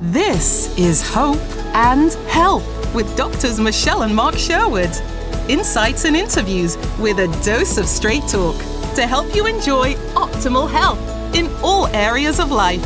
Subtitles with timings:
[0.00, 1.40] This is Hope
[1.74, 4.92] and Health with doctors Michelle and Mark Sherwood.
[5.48, 8.54] Insights and interviews with a dose of straight talk
[8.94, 11.00] to help you enjoy optimal health
[11.34, 12.80] in all areas of life.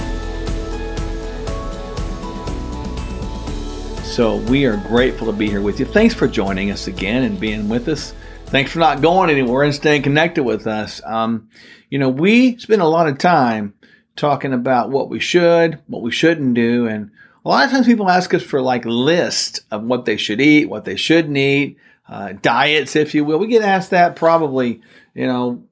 [4.06, 5.84] So, we are grateful to be here with you.
[5.84, 8.14] Thanks for joining us again and being with us.
[8.46, 11.02] Thanks for not going anywhere and staying connected with us.
[11.04, 11.50] Um,
[11.90, 13.74] you know, we spend a lot of time
[14.16, 16.86] talking about what we should, what we shouldn't do.
[16.86, 17.10] And
[17.44, 20.68] a lot of times people ask us for like list of what they should eat,
[20.68, 23.38] what they shouldn't eat, uh, diets, if you will.
[23.38, 24.80] We get asked that probably,
[25.14, 25.64] you know,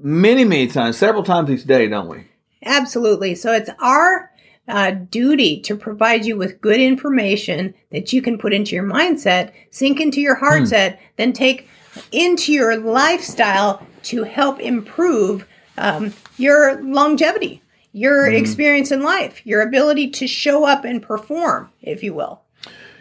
[0.00, 2.26] many, many times, several times each day, don't we?
[2.64, 3.34] Absolutely.
[3.34, 4.30] So it's our
[4.68, 9.52] uh, duty to provide you with good information that you can put into your mindset,
[9.70, 10.66] sink into your heart hmm.
[10.66, 11.68] set, then take
[12.10, 15.46] into your lifestyle to help improve
[15.78, 17.62] um, your longevity
[17.96, 18.38] your mm.
[18.38, 22.42] experience in life, your ability to show up and perform, if you will.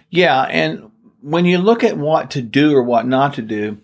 [0.10, 0.44] Yeah.
[0.44, 0.90] And
[1.22, 3.78] when you look at what to do or what not to do,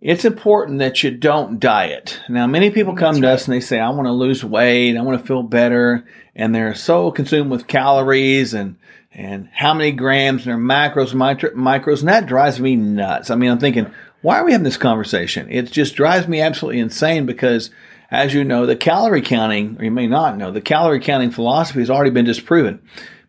[0.00, 2.18] it's important that you don't diet.
[2.28, 3.32] Now, many people come That's to right.
[3.34, 6.04] us and they say, I want to lose weight, I want to feel better.
[6.34, 8.78] And they're so consumed with calories and,
[9.12, 13.30] and how many grams and their macros, micros, and that drives me nuts.
[13.30, 15.46] I mean, I'm thinking, why are we having this conversation?
[15.50, 17.70] It just drives me absolutely insane because
[18.10, 21.80] as you know, the calorie counting, or you may not know, the calorie counting philosophy
[21.80, 22.80] has already been disproven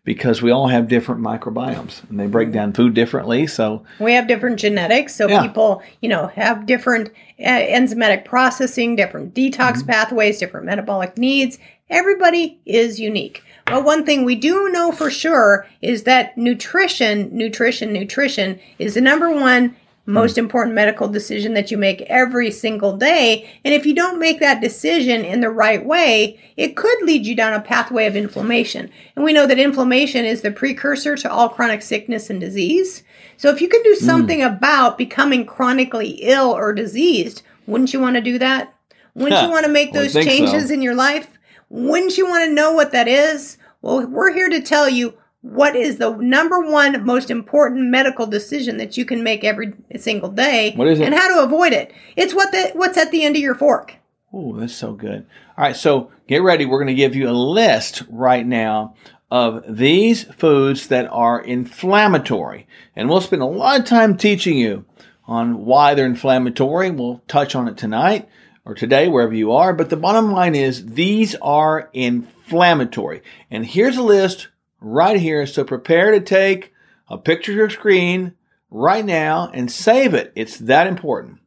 [0.04, 3.46] because we all have different microbiomes and they break down food differently.
[3.46, 5.14] So we have different genetics.
[5.14, 5.42] So yeah.
[5.42, 9.90] people, you know, have different uh, enzymatic processing, different detox mm-hmm.
[9.90, 11.58] pathways, different metabolic needs.
[11.88, 13.44] Everybody is unique.
[13.66, 19.00] But one thing we do know for sure is that nutrition, nutrition, nutrition is the
[19.00, 23.48] number one most important medical decision that you make every single day.
[23.64, 27.36] And if you don't make that decision in the right way, it could lead you
[27.36, 28.90] down a pathway of inflammation.
[29.14, 33.04] And we know that inflammation is the precursor to all chronic sickness and disease.
[33.36, 34.56] So if you can do something mm.
[34.56, 38.74] about becoming chronically ill or diseased, wouldn't you want to do that?
[39.14, 40.74] Wouldn't you want to make those changes so.
[40.74, 41.38] in your life?
[41.68, 43.58] Wouldn't you want to know what that is?
[43.82, 48.76] Well, we're here to tell you what is the number one most important medical decision
[48.78, 50.72] that you can make every single day?
[50.74, 51.04] What is it?
[51.04, 51.92] and how to avoid it.
[52.16, 53.94] It's what the what's at the end of your fork.
[54.32, 55.26] Oh that's so good.
[55.58, 56.64] All right so get ready.
[56.64, 58.94] We're going to give you a list right now
[59.30, 62.66] of these foods that are inflammatory.
[62.94, 64.84] And we'll spend a lot of time teaching you
[65.26, 66.90] on why they're inflammatory.
[66.90, 68.28] We'll touch on it tonight
[68.64, 69.72] or today wherever you are.
[69.72, 73.22] But the bottom line is these are inflammatory.
[73.50, 74.48] And here's a list
[74.82, 75.46] right here.
[75.46, 76.72] So prepare to take
[77.08, 78.34] a picture of your screen
[78.70, 80.32] right now and save it.
[80.34, 81.38] It's that important.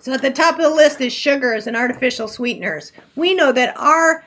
[0.00, 2.92] So at the top of the list is sugars and artificial sweeteners.
[3.16, 4.24] We know that our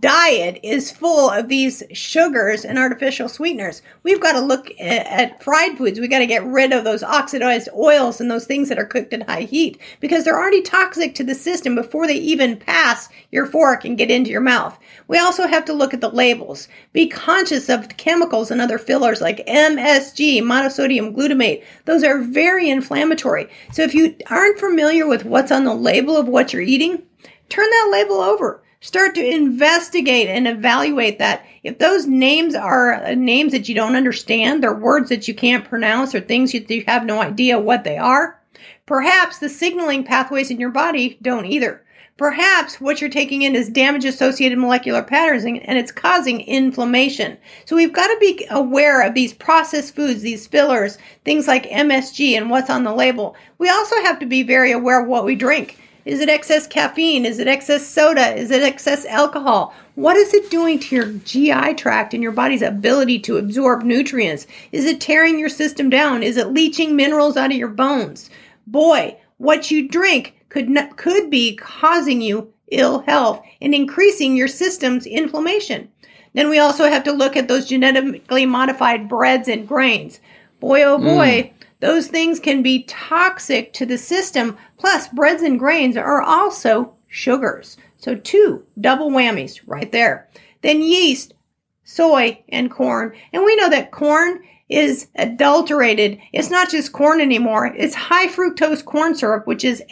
[0.00, 3.82] diet is full of these sugars and artificial sweeteners.
[4.02, 6.00] We've got to look at, fried foods.
[6.00, 9.12] We got to get rid of those oxidized oils and those things that are cooked
[9.12, 13.46] at high heat because they're already toxic to the system before they even pass your
[13.46, 14.78] fork and get into your mouth.
[15.08, 16.68] We also have to look at the labels.
[16.92, 21.64] Be conscious of chemicals and other fillers like MSG, monosodium glutamate.
[21.84, 23.48] Those are very inflammatory.
[23.72, 27.02] So if you aren't familiar with what's on the label of what you're eating,
[27.48, 31.46] turn that label over start to investigate and evaluate that.
[31.62, 35.64] If those names are uh, names that you don't understand, they're words that you can't
[35.64, 38.38] pronounce or things that you have no idea what they are,
[38.84, 41.82] perhaps the signaling pathways in your body don't either.
[42.18, 47.38] Perhaps what you're taking in is damage associated molecular patterns and it's causing inflammation.
[47.64, 52.36] So we've got to be aware of these processed foods, these fillers, things like MSG
[52.36, 53.34] and what's on the label.
[53.58, 55.78] We also have to be very aware of what we drink.
[56.04, 57.24] Is it excess caffeine?
[57.24, 58.34] Is it excess soda?
[58.34, 59.72] Is it excess alcohol?
[59.94, 64.46] What is it doing to your GI tract and your body's ability to absorb nutrients?
[64.72, 66.22] Is it tearing your system down?
[66.22, 68.30] Is it leaching minerals out of your bones?
[68.66, 74.48] Boy, what you drink could not, could be causing you ill health and increasing your
[74.48, 75.88] system's inflammation.
[76.34, 80.20] Then we also have to look at those genetically modified breads and grains.
[80.60, 81.52] Boy, oh boy, mm.
[81.82, 84.56] Those things can be toxic to the system.
[84.78, 87.76] Plus, breads and grains are also sugars.
[87.96, 90.28] So, two double whammies right there.
[90.62, 91.34] Then, yeast,
[91.82, 93.16] soy, and corn.
[93.32, 96.20] And we know that corn is adulterated.
[96.32, 97.66] It's not just corn anymore.
[97.76, 99.82] It's high fructose corn syrup, which is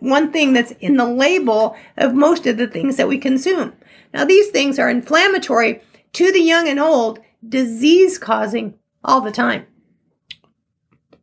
[0.00, 3.72] one thing that's in the label of most of the things that we consume.
[4.12, 5.80] Now, these things are inflammatory
[6.12, 9.66] to the young and old, disease causing all the time.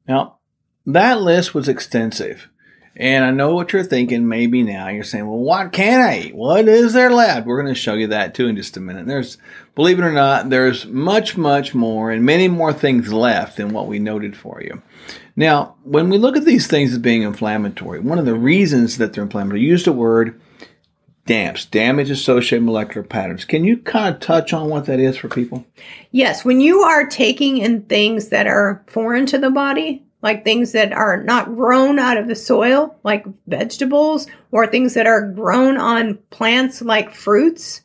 [0.08, 0.38] Now,
[0.86, 2.50] that list was extensive.
[3.00, 4.88] And I know what you're thinking maybe now.
[4.88, 6.36] You're saying, well, what can I eat?
[6.36, 7.46] What is there left?
[7.46, 9.06] We're going to show you that too in just a minute.
[9.06, 9.38] There's,
[9.76, 13.86] believe it or not, there's much, much more and many more things left than what
[13.86, 14.82] we noted for you.
[15.36, 19.14] Now, when we look at these things as being inflammatory, one of the reasons that
[19.14, 20.42] they're inflammatory, use the word
[21.28, 23.46] DAMPs, damage associated molecular patterns.
[23.46, 25.66] Can you kind of touch on what that is for people?
[26.12, 30.72] Yes, when you are taking in things that are foreign to the body, like things
[30.72, 35.78] that are not grown out of the soil, like vegetables, or things that are grown
[35.78, 37.82] on plants like fruits,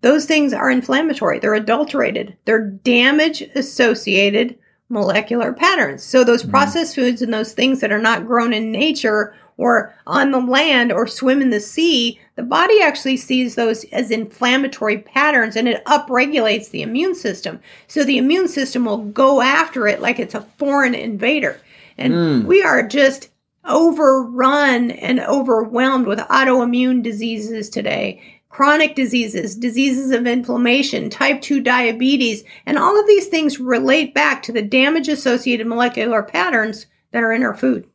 [0.00, 1.38] those things are inflammatory.
[1.38, 2.36] They're adulterated.
[2.44, 4.58] They're damage associated
[4.88, 6.02] molecular patterns.
[6.02, 6.50] So those mm.
[6.50, 10.92] processed foods and those things that are not grown in nature or on the land
[10.92, 15.84] or swim in the sea, the body actually sees those as inflammatory patterns and it
[15.86, 17.60] upregulates the immune system.
[17.88, 21.60] So the immune system will go after it like it's a foreign invader.
[21.96, 22.44] And mm.
[22.44, 23.30] we are just
[23.64, 28.22] overrun and overwhelmed with autoimmune diseases today
[28.56, 34.42] chronic diseases, diseases of inflammation, type 2 diabetes, and all of these things relate back
[34.42, 37.86] to the damage associated molecular patterns that are in our food.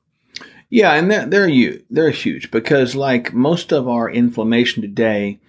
[0.72, 1.84] Yeah, and they're, they're huge.
[1.90, 5.40] They're huge because, like most of our inflammation today,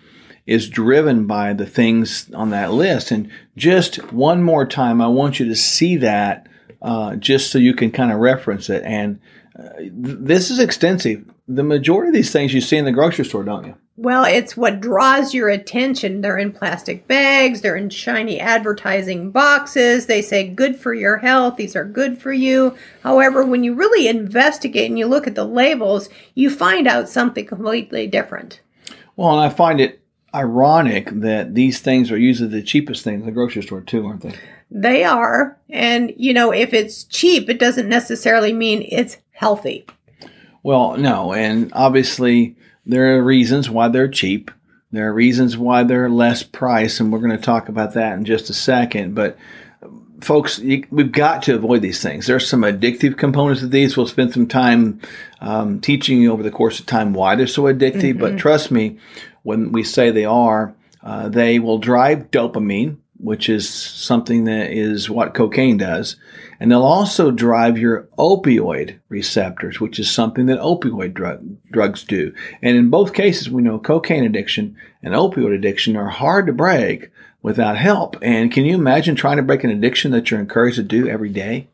[0.47, 3.13] is driven by the things on that list.
[3.13, 6.49] And just one more time, I want you to see that
[6.83, 8.83] uh, just so you can kind of reference it.
[8.85, 9.21] And
[9.57, 11.25] uh, th- this is extensive.
[11.47, 13.77] The majority of these things you see in the grocery store, don't you?
[14.03, 16.23] Well, it's what draws your attention.
[16.23, 20.07] They're in plastic bags, they're in shiny advertising boxes.
[20.07, 22.77] They say good for your health, these are good for you.
[23.05, 27.47] However, when you really investigate and you look at the labels, you find out something
[27.47, 28.61] completely different.
[29.15, 30.01] Well, and I find it
[30.35, 34.23] ironic that these things are usually the cheapest things in the grocery store, too, aren't
[34.23, 34.35] they?
[34.69, 35.57] They are.
[35.71, 39.87] And, you know, if it's cheap, it doesn't necessarily mean it's healthy.
[40.65, 41.33] Well, no.
[41.33, 44.51] And obviously, there are reasons why they're cheap.
[44.91, 48.25] There are reasons why they're less price, and we're going to talk about that in
[48.25, 49.15] just a second.
[49.15, 49.39] But
[50.21, 52.27] folks, you, we've got to avoid these things.
[52.27, 53.97] There's some addictive components of these.
[53.97, 55.01] We'll spend some time
[55.41, 58.15] um, teaching you over the course of time why they're so addictive.
[58.15, 58.21] Mm-hmm.
[58.21, 58.99] But trust me,
[59.43, 65.09] when we say they are, uh, they will drive dopamine, which is something that is
[65.09, 66.17] what cocaine does.
[66.59, 72.35] And they'll also drive your opioid receptors, which is something that opioid drug, drugs do.
[72.61, 77.11] And in both cases, we know cocaine addiction and opioid addiction are hard to break
[77.43, 78.17] without help.
[78.23, 81.31] And can you imagine trying to break an addiction that you're encouraged to do every
[81.31, 81.69] day?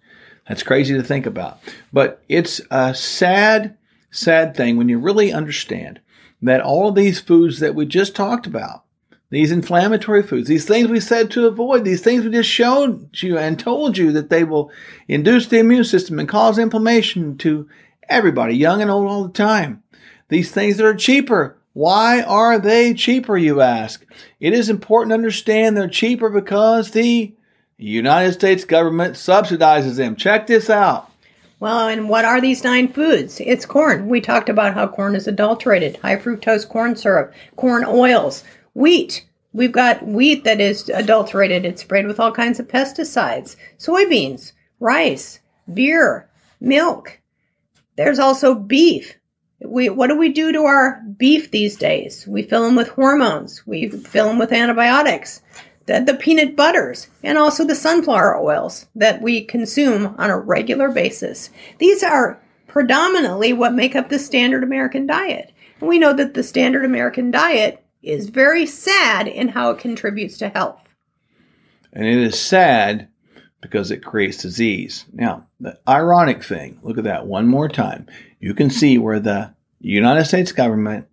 [0.49, 1.59] That's crazy to think about.
[1.93, 3.77] But it's a sad,
[4.11, 6.01] sad thing when you really understand
[6.41, 8.85] that all of these foods that we just talked about,
[9.31, 13.37] these inflammatory foods, these things we said to avoid, these things we just showed you
[13.37, 14.71] and told you that they will
[15.07, 17.69] induce the immune system and cause inflammation to
[18.09, 19.83] everybody, young and old, all the time.
[20.29, 21.57] These things that are cheaper.
[21.75, 24.05] Why are they cheaper, you ask?
[24.41, 27.33] It is important to understand they're cheaper because the
[27.77, 30.17] United States government subsidizes them.
[30.17, 31.13] Check this out.
[31.61, 33.41] Well, and what are these nine foods?
[33.41, 34.09] It's corn.
[34.09, 38.45] We talked about how corn is adulterated, high fructose corn syrup, corn oils,
[38.79, 39.27] Wheat.
[39.53, 41.65] We've got wheat that is adulterated.
[41.65, 43.57] It's sprayed with all kinds of pesticides.
[43.77, 45.41] Soybeans, rice,
[45.75, 46.31] beer,
[46.61, 47.19] milk.
[47.97, 49.17] There's also beef.
[49.61, 52.25] We, what do we do to our beef these days?
[52.29, 53.67] We fill them with hormones.
[53.67, 55.43] We fill them with antibiotics.
[55.87, 60.89] The, the peanut butters and also the sunflower oils that we consume on a regular
[60.93, 61.51] basis.
[61.79, 65.51] These are predominantly what make up the standard American diet.
[65.81, 70.39] And we know that the standard American diet is very sad in how it contributes
[70.39, 70.83] to health.
[71.93, 73.09] And it is sad
[73.61, 75.05] because it creates disease.
[75.13, 78.07] Now, the ironic thing, look at that one more time.
[78.39, 81.07] You can see where the United States government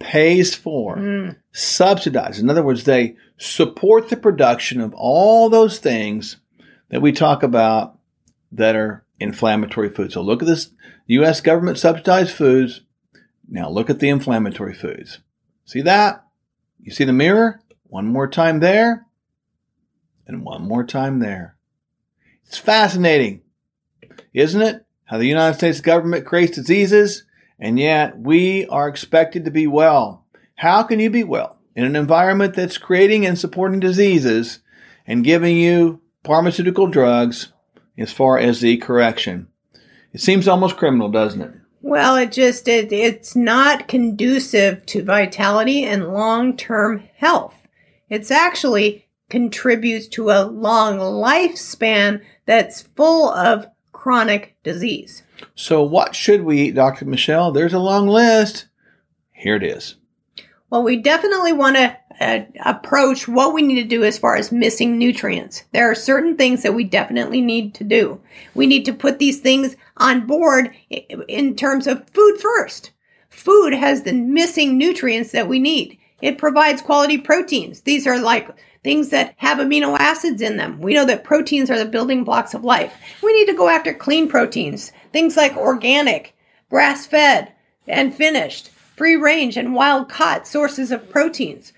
[0.00, 1.36] pays for, mm.
[1.52, 2.40] subsidizes.
[2.40, 6.38] In other words, they support the production of all those things
[6.90, 7.98] that we talk about
[8.52, 10.14] that are inflammatory foods.
[10.14, 10.70] So look at this
[11.06, 11.40] U.S.
[11.40, 12.80] government subsidized foods.
[13.48, 15.20] Now look at the inflammatory foods.
[15.64, 16.24] See that?
[16.80, 17.60] You see the mirror?
[17.84, 19.06] One more time there,
[20.26, 21.56] and one more time there.
[22.46, 23.42] It's fascinating,
[24.32, 24.84] isn't it?
[25.04, 27.24] How the United States government creates diseases,
[27.58, 30.26] and yet we are expected to be well.
[30.56, 34.60] How can you be well in an environment that's creating and supporting diseases
[35.06, 37.52] and giving you pharmaceutical drugs
[37.96, 39.48] as far as the correction?
[40.12, 41.54] It seems almost criminal, doesn't it?
[41.86, 47.54] Well, it just it, it's not conducive to vitality and long-term health.
[48.08, 55.24] It's actually contributes to a long lifespan that's full of chronic disease.
[55.54, 57.04] So, what should we eat, Dr.
[57.04, 57.52] Michelle?
[57.52, 58.66] There's a long list.
[59.32, 59.96] Here it is.
[60.74, 64.50] Well, we definitely want to uh, approach what we need to do as far as
[64.50, 65.62] missing nutrients.
[65.70, 68.20] There are certain things that we definitely need to do.
[68.56, 72.90] We need to put these things on board in terms of food first.
[73.30, 75.96] Food has the missing nutrients that we need.
[76.20, 77.82] It provides quality proteins.
[77.82, 78.50] These are like
[78.82, 80.80] things that have amino acids in them.
[80.80, 82.92] We know that proteins are the building blocks of life.
[83.22, 86.34] We need to go after clean proteins, things like organic,
[86.68, 87.52] grass fed,
[87.86, 91.72] and finished, free range, and wild caught sources of proteins.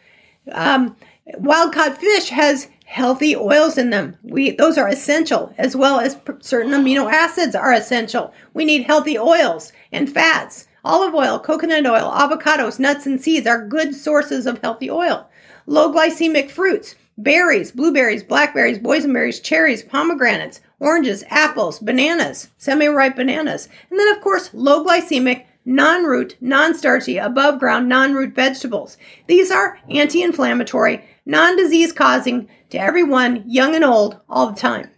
[0.52, 0.96] Um,
[1.38, 4.16] wild caught fish has healthy oils in them.
[4.23, 8.32] We those are essential as well as certain amino acids are essential.
[8.54, 10.68] We need healthy oils and fats.
[10.85, 15.28] Olive oil, coconut oil, avocados, nuts and seeds are good sources of healthy oil.
[15.66, 23.99] Low glycemic fruits, berries, blueberries, blackberries, boysenberries, cherries, pomegranates, oranges, apples, bananas, semi-ripe bananas, and
[23.99, 28.96] then of course low glycemic non-root, non-starchy, above ground, non-root vegetables.
[29.26, 34.90] These are anti-inflammatory, non-disease causing to everyone, young and old, all the time.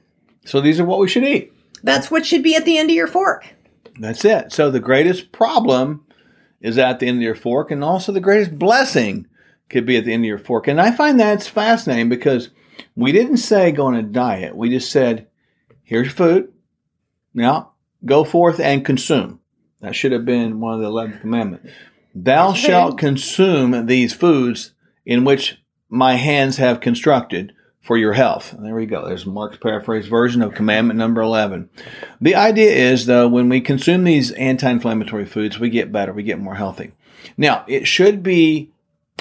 [0.45, 1.53] So these are what we should eat.
[1.83, 3.47] That's what should be at the end of your fork.
[3.99, 4.53] That's it.
[4.53, 6.05] So the greatest problem
[6.61, 9.27] is at the end of your fork, and also the greatest blessing
[9.69, 10.69] could be at the end of your fork.
[10.69, 12.51] And I find that's fascinating because
[12.95, 14.57] we didn't say go on a diet.
[14.57, 15.29] We just said,
[15.83, 16.53] here's your food.
[17.33, 17.73] Now
[18.05, 19.41] go forth and consume.
[19.81, 21.71] That should have been one of the 11th commandments.
[22.15, 24.73] Thou shalt consume these foods
[25.07, 25.59] in which
[25.89, 28.55] my hands have constructed for your health.
[28.59, 29.07] There we go.
[29.07, 31.71] There's Mark's paraphrased version of commandment number 11.
[32.21, 36.23] The idea is, though, when we consume these anti inflammatory foods, we get better, we
[36.23, 36.93] get more healthy.
[37.37, 38.73] Now, it should be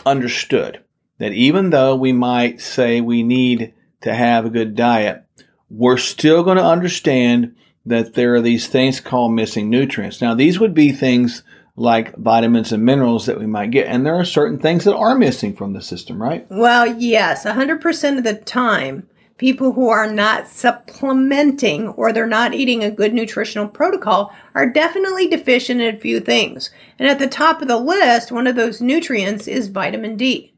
[0.06, 0.84] understood
[1.20, 5.24] that even though we might say we need to have a good diet,
[5.70, 7.56] we're still going to understand
[7.88, 10.22] that there are these things called missing nutrients.
[10.22, 11.44] Now, these would be things
[11.76, 13.88] like vitamins and minerals that we might get.
[13.88, 16.46] And there are certain things that are missing from the system, right?
[16.50, 22.84] Well, yes, 100% of the time, people who are not supplementing or they're not eating
[22.84, 26.72] a good nutritional protocol are definitely deficient in a few things.
[26.98, 30.56] And at the top of the list, one of those nutrients is vitamin D.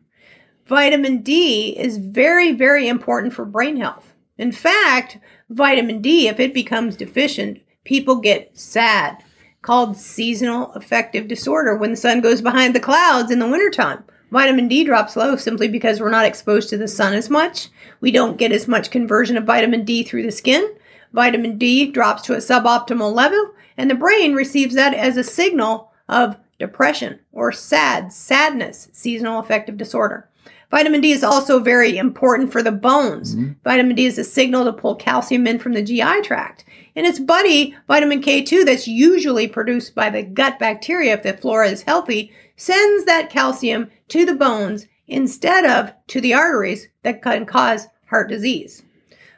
[0.67, 4.13] Vitamin D is very, very important for brain health.
[4.38, 5.17] In fact,
[5.50, 9.24] vitamin D, if it becomes deficient, people get sad,
[9.62, 14.03] called seasonal affective disorder when the sun goes behind the clouds in the wintertime.
[14.32, 17.70] Vitamin D drops low simply because we're not exposed to the sun as much.
[18.00, 20.75] We don't get as much conversion of vitamin D through the skin.
[21.13, 25.91] Vitamin D drops to a suboptimal level, and the brain receives that as a signal
[26.08, 30.28] of depression or sad, sadness, seasonal affective disorder.
[30.71, 33.35] Vitamin D is also very important for the bones.
[33.35, 33.53] Mm-hmm.
[33.63, 36.63] Vitamin D is a signal to pull calcium in from the GI tract.
[36.95, 41.69] And its buddy, vitamin K2, that's usually produced by the gut bacteria if the flora
[41.69, 47.45] is healthy, sends that calcium to the bones instead of to the arteries that can
[47.45, 48.83] cause heart disease.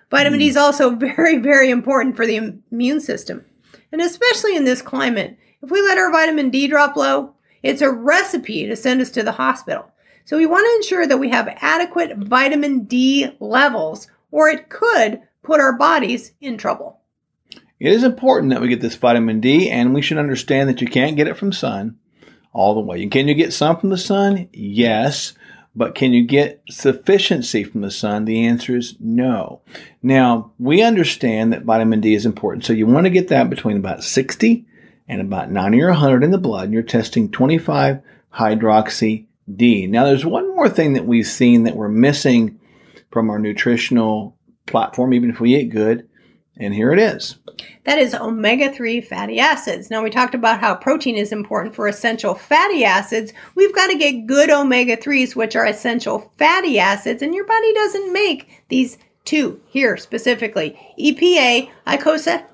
[0.09, 0.43] Vitamin mm.
[0.43, 3.45] D is also very, very important for the immune system.
[3.91, 7.33] And especially in this climate, if we let our vitamin D drop low,
[7.63, 9.90] it's a recipe to send us to the hospital.
[10.25, 15.21] So we want to ensure that we have adequate vitamin D levels, or it could
[15.43, 16.99] put our bodies in trouble.
[17.79, 20.87] It is important that we get this vitamin D, and we should understand that you
[20.87, 21.97] can't get it from sun
[22.53, 23.05] all the way.
[23.07, 24.49] Can you get some from the sun?
[24.53, 25.33] Yes.
[25.73, 28.25] But can you get sufficiency from the sun?
[28.25, 29.61] The answer is no.
[30.03, 32.65] Now, we understand that vitamin D is important.
[32.65, 34.65] So you want to get that between about 60
[35.07, 36.65] and about 90 or 100 in the blood.
[36.65, 38.01] And you're testing 25
[38.33, 39.88] hydroxy D.
[39.88, 42.60] Now, there's one more thing that we've seen that we're missing
[43.12, 46.07] from our nutritional platform, even if we eat good,
[46.57, 47.38] and here it is.
[47.83, 49.89] That is omega 3 fatty acids.
[49.89, 53.33] Now, we talked about how protein is important for essential fatty acids.
[53.55, 57.74] We've got to get good omega 3s, which are essential fatty acids, and your body
[57.74, 62.45] doesn't make these two here specifically EPA, icosa,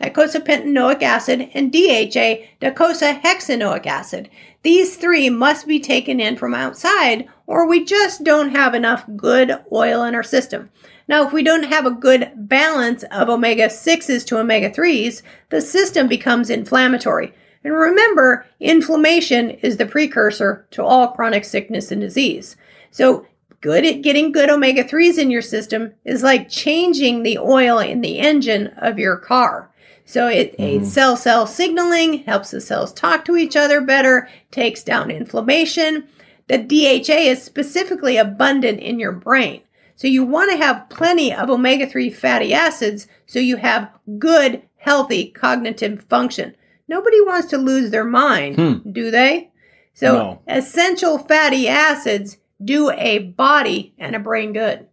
[0.00, 4.30] pentanoic acid, and DHA, hexanoic acid.
[4.62, 9.58] These three must be taken in from outside, or we just don't have enough good
[9.72, 10.70] oil in our system.
[11.08, 15.60] Now, if we don't have a good balance of omega 6s to omega 3s, the
[15.60, 17.32] system becomes inflammatory.
[17.64, 22.56] And remember, inflammation is the precursor to all chronic sickness and disease.
[22.90, 23.26] So,
[23.60, 28.00] good at getting good omega 3s in your system is like changing the oil in
[28.00, 29.70] the engine of your car.
[30.08, 30.62] So it mm-hmm.
[30.62, 36.08] aids cell cell signaling, helps the cells talk to each other better, takes down inflammation.
[36.46, 39.60] The DHA is specifically abundant in your brain.
[39.96, 44.62] So you want to have plenty of omega 3 fatty acids so you have good,
[44.78, 46.56] healthy cognitive function.
[46.88, 48.90] Nobody wants to lose their mind, Hmm.
[48.90, 49.50] do they?
[49.92, 50.38] So, No.
[50.48, 54.86] essential fatty acids do a body and a brain good.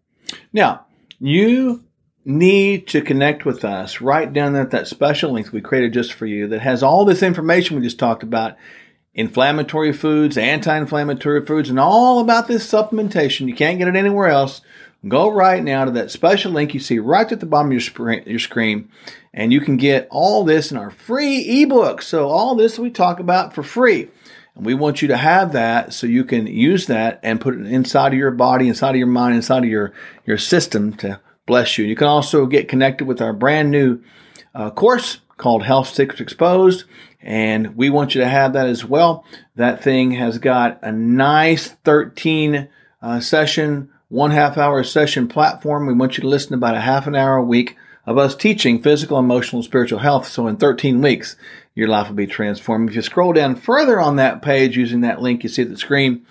[0.52, 0.88] Now,
[1.22, 1.86] you
[2.26, 6.12] need to connect with us right down there at that special link we created just
[6.12, 8.58] for you that has all this information we just talked about
[9.16, 13.48] inflammatory foods, anti inflammatory foods, and all about this supplementation.
[13.48, 14.62] You can't get it anywhere else.
[15.08, 18.12] Go right now to that special link you see right at the bottom of your,
[18.24, 18.90] your screen,
[19.34, 22.02] and you can get all this in our free ebook.
[22.02, 24.10] So, all this we talk about for free.
[24.56, 27.68] And we want you to have that so you can use that and put it
[27.68, 29.94] inside of your body, inside of your mind, inside of your,
[30.26, 31.86] your system to bless you.
[31.86, 34.02] You can also get connected with our brand new
[34.54, 36.86] uh, course called Health Secrets Exposed.
[37.22, 39.26] And we want you to have that as well.
[39.56, 42.70] That thing has got a nice 13
[43.02, 45.88] uh, session, one half hour session platform.
[45.88, 47.76] We want you to listen about a half an hour a week
[48.06, 50.28] of us teaching physical, emotional, and spiritual health.
[50.28, 51.36] So in 13 weeks,
[51.74, 52.90] your life will be transformed.
[52.90, 55.78] If you scroll down further on that page using that link you see at the
[55.78, 56.26] screen,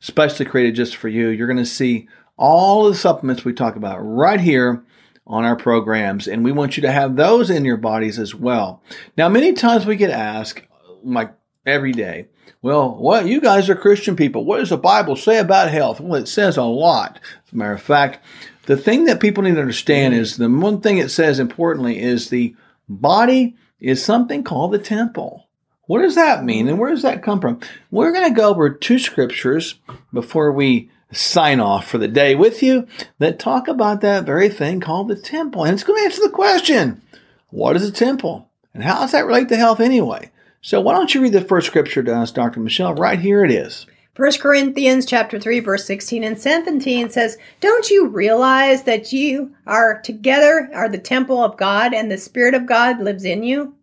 [0.00, 3.76] specially created just for you, you're going to see all of the supplements we talk
[3.76, 4.82] about right here
[5.26, 6.26] on our programs.
[6.26, 8.82] And we want you to have those in your bodies as well.
[9.16, 10.62] Now, many times we get asked,
[11.02, 11.34] like
[11.66, 12.28] every day,
[12.62, 14.44] well, what you guys are Christian people.
[14.44, 16.00] What does the Bible say about health?
[16.00, 17.20] Well, it says a lot.
[17.46, 18.24] As a matter of fact,
[18.66, 22.30] the thing that people need to understand is the one thing it says importantly is
[22.30, 22.56] the
[22.88, 25.46] body is something called the temple.
[25.86, 27.60] What does that mean and where does that come from?
[27.90, 29.76] We're going to go over two scriptures
[30.12, 32.86] before we sign off for the day with you
[33.18, 35.64] that talk about that very thing called the temple.
[35.64, 37.02] And it's going to answer the question
[37.50, 38.50] what is a temple?
[38.74, 40.30] And how does that relate to health anyway?
[40.60, 42.60] So why don't you read the first scripture to us, Dr.
[42.60, 42.94] Michelle?
[42.94, 43.86] Right here it is.
[44.16, 50.00] 1 Corinthians chapter 3 verse 16 and 17 says, "Don't you realize that you are
[50.00, 53.74] together are the temple of God and the spirit of God lives in you?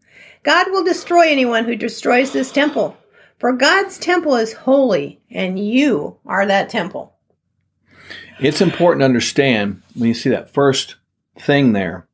[0.44, 2.98] God will destroy anyone who destroys this temple,
[3.40, 7.15] for God's temple is holy and you are that temple."
[8.40, 10.96] It's important to understand when you see that first
[11.40, 12.08] thing there,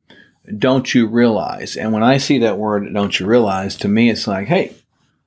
[0.58, 1.76] don't you realize?
[1.76, 4.74] And when I see that word, don't you realize, to me, it's like, hey,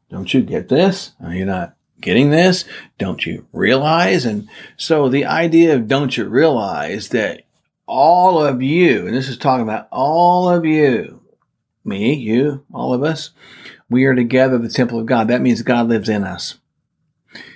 [0.09, 1.13] don't you get this?
[1.21, 2.65] Are you not getting this?
[2.97, 4.25] Don't you realize?
[4.25, 7.43] And so the idea of don't you realize that
[7.87, 11.21] all of you, and this is talking about all of you,
[11.83, 13.31] me, you, all of us,
[13.89, 15.27] we are together the temple of God.
[15.27, 16.57] That means God lives in us.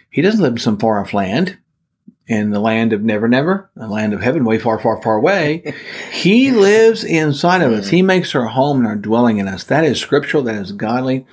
[0.10, 1.58] He doesn't live in some far off land
[2.30, 5.74] in the land of never, never, the land of heaven, way far, far, far away.
[6.12, 7.90] he lives inside of us.
[7.90, 9.64] He makes our home and our dwelling in us.
[9.64, 10.44] That is scriptural.
[10.44, 11.26] That is godly.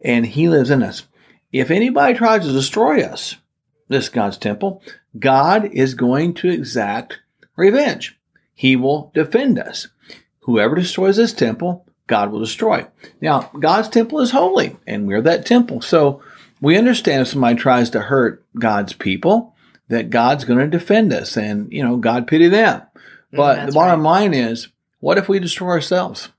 [0.00, 1.04] And he lives in us.
[1.52, 3.36] If anybody tries to destroy us,
[3.88, 4.82] this God's temple,
[5.16, 7.20] God is going to exact
[7.54, 8.18] revenge.
[8.52, 9.88] He will defend us.
[10.40, 12.86] Whoever destroys this temple, God will destroy.
[13.20, 15.82] Now, God's temple is holy, and we're that temple.
[15.82, 16.20] So
[16.60, 19.54] we understand if somebody tries to hurt God's people,
[19.92, 22.80] that God's going to defend us, and you know, God pity them.
[22.80, 24.68] Mm, but that's the bottom line is,
[25.00, 26.30] what if we destroy ourselves?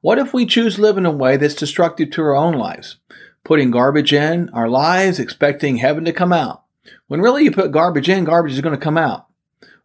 [0.00, 2.96] What if we choose to live in a way that's destructive to our own lives,
[3.44, 6.64] putting garbage in our lives, expecting heaven to come out?
[7.06, 9.26] When really you put garbage in, garbage is going to come out.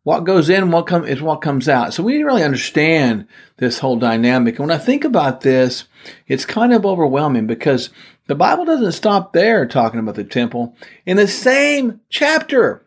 [0.03, 1.93] What goes in, what come is what comes out.
[1.93, 4.59] So we need to really understand this whole dynamic.
[4.59, 5.85] And when I think about this,
[6.27, 7.89] it's kind of overwhelming because
[8.27, 10.75] the Bible doesn't stop there talking about the temple.
[11.05, 12.82] In the same chapter,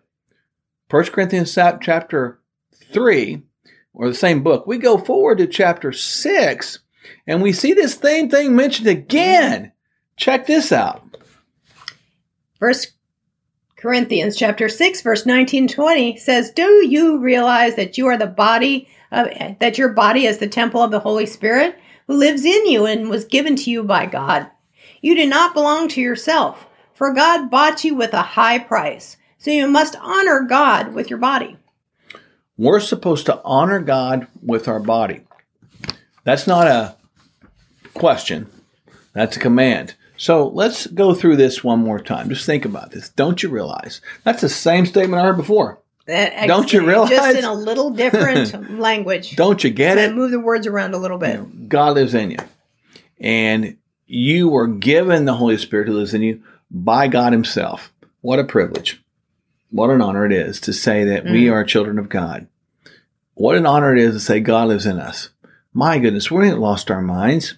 [0.88, 2.40] 1 Corinthians chapter
[2.92, 3.42] 3,
[3.92, 6.78] or the same book, we go forward to chapter 6,
[7.26, 9.72] and we see this same thing mentioned again.
[10.16, 11.02] Check this out.
[12.58, 12.92] First
[13.76, 18.88] Corinthians chapter 6 verse 19 20 says, "Do you realize that you are the body
[19.12, 19.28] of
[19.60, 23.10] that your body is the temple of the Holy Spirit who lives in you and
[23.10, 24.46] was given to you by God?
[25.02, 29.18] You do not belong to yourself, for God bought you with a high price.
[29.38, 31.56] So you must honor God with your body."
[32.58, 35.20] We're supposed to honor God with our body.
[36.24, 36.96] That's not a
[37.94, 38.46] question,
[39.12, 39.94] that's a command.
[40.16, 42.30] So let's go through this one more time.
[42.30, 43.10] Just think about this.
[43.10, 44.00] Don't you realize?
[44.24, 45.78] That's the same statement I heard before.
[46.06, 47.10] That- Don't you realize?
[47.10, 49.36] Just in a little different language.
[49.36, 50.14] Don't you get it?
[50.14, 51.68] move the words around a little bit.
[51.68, 52.38] God lives in you.
[53.20, 57.92] And you were given the Holy Spirit who lives in you by God Himself.
[58.22, 59.02] What a privilege.
[59.70, 62.46] What an honor it is to say that we are children of God.
[63.34, 65.30] What an honor it is to say God lives in us.
[65.72, 67.54] My goodness, we ain't lost our minds.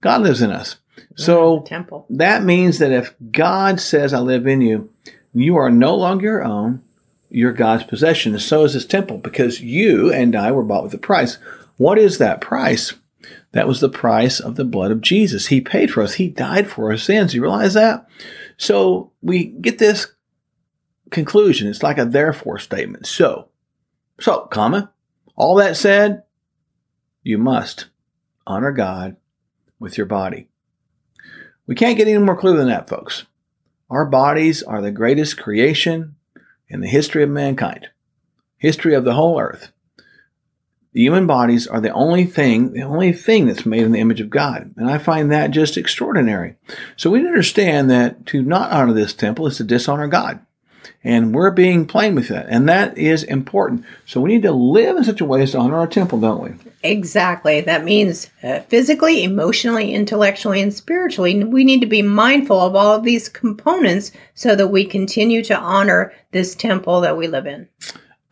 [0.00, 0.76] God lives in us.
[1.14, 2.06] So Temple.
[2.10, 4.90] that means that if God says, I live in you,
[5.32, 6.82] you are no longer your own.
[7.28, 8.32] You're God's possession.
[8.32, 11.38] And so is this temple because you and I were bought with a price.
[11.76, 12.94] What is that price?
[13.52, 15.46] That was the price of the blood of Jesus.
[15.46, 16.14] He paid for us.
[16.14, 17.34] He died for our sins.
[17.34, 18.08] You realize that?
[18.56, 20.08] So we get this
[21.10, 21.68] conclusion.
[21.68, 23.06] It's like a therefore statement.
[23.06, 23.48] So,
[24.20, 24.92] so, comma,
[25.36, 26.24] all that said,
[27.22, 27.86] you must
[28.46, 29.16] honor God
[29.78, 30.48] with your body.
[31.66, 33.24] We can't get any more clear than that, folks.
[33.88, 36.16] Our bodies are the greatest creation
[36.68, 37.88] in the history of mankind,
[38.56, 39.72] history of the whole earth.
[40.92, 44.20] The human bodies are the only thing, the only thing that's made in the image
[44.20, 44.74] of God.
[44.76, 46.56] And I find that just extraordinary.
[46.96, 50.44] So we understand that to not honor this temple is to dishonor God.
[51.02, 52.46] And we're being plain with that.
[52.48, 53.84] And that is important.
[54.06, 56.42] So we need to live in such a way as to honor our temple, don't
[56.42, 56.70] we?
[56.82, 57.60] Exactly.
[57.60, 62.94] That means uh, physically, emotionally, intellectually, and spiritually, we need to be mindful of all
[62.94, 67.68] of these components so that we continue to honor this temple that we live in.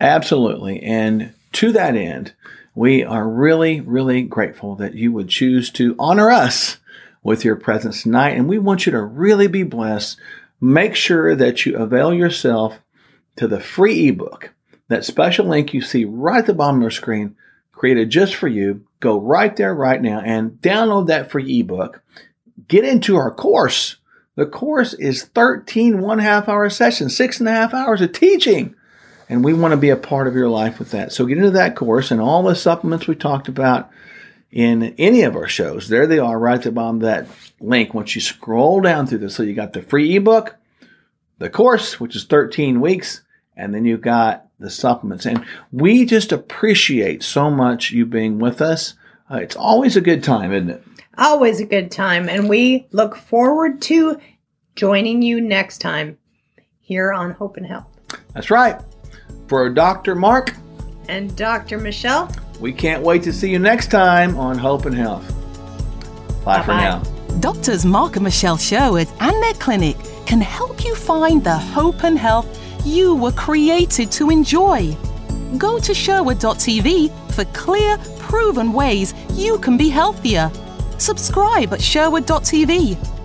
[0.01, 0.83] Absolutely.
[0.83, 2.35] And to that end,
[2.75, 6.79] we are really, really grateful that you would choose to honor us
[7.23, 8.37] with your presence tonight.
[8.37, 10.19] And we want you to really be blessed
[10.61, 12.79] make sure that you avail yourself
[13.37, 14.53] to the free ebook.
[14.89, 17.37] That special link you see right at the bottom of your screen,
[17.73, 18.85] created just for you.
[19.01, 22.03] Go right there right now and download that free ebook.
[22.67, 23.97] Get into our course.
[24.35, 28.75] The course is 13 one half hour sessions, six and a half hours of teaching.
[29.29, 31.13] And we want to be a part of your life with that.
[31.13, 33.91] So get into that course and all the supplements we talked about
[34.51, 35.89] in any of our shows.
[35.89, 37.27] There they are right at the bottom of that
[37.61, 37.95] link.
[37.95, 40.57] Once you scroll down through this, so you got the free ebook,
[41.39, 43.23] the course, which is 13 weeks,
[43.57, 45.27] and then you've got the supplements.
[45.27, 48.95] And we just appreciate so much you being with us.
[49.31, 50.83] Uh, it's always a good time, isn't it?
[51.19, 52.29] Always a good time.
[52.29, 54.19] And we look forward to
[54.77, 56.17] joining you next time
[56.81, 57.87] here on Hope and Health.
[58.35, 58.81] That's right.
[59.49, 60.15] For Dr.
[60.15, 60.55] Mark
[61.09, 61.79] and Dr.
[61.79, 65.27] Michelle, we can't wait to see you next time on Hope and Health.
[66.45, 66.63] Bye Bye-bye.
[66.65, 67.03] for now.
[67.41, 72.19] Doctors Mark and Michelle Sherwood and their clinic can help you find the hope and
[72.19, 72.47] health
[72.85, 74.97] you were created to enjoy.
[75.57, 80.51] Go to Sherwood.tv for clear, proven ways you can be healthier.
[80.99, 83.18] Subscribe at Sherwood.tv